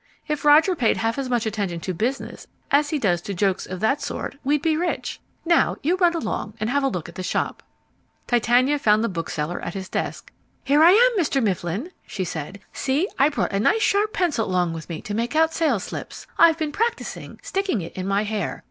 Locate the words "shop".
7.21-7.61